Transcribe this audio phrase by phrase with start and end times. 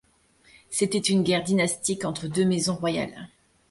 [0.71, 3.29] C'était une guerre dynastique entre deux maisons royales.